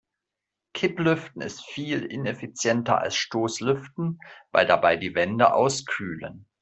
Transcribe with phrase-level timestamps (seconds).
[0.73, 4.17] Kipplüften ist viel ineffizienter als Stoßlüften,
[4.51, 6.47] weil dabei die Wände auskühlen.